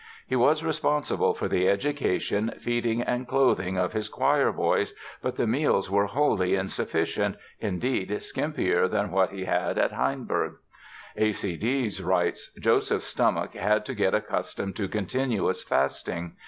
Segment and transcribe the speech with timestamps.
[0.25, 5.91] He was responsible for the education, feeding and clothing of his choirboys, but the meals
[5.91, 10.55] were wholly insufficient, indeed skimpier than what he had in Hainburg.
[11.17, 11.33] A.
[11.33, 11.55] C.
[11.55, 16.33] Dies writes: "Joseph's stomach had to get accustomed to continuous fasting.